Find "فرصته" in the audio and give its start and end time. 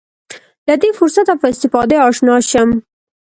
0.97-1.33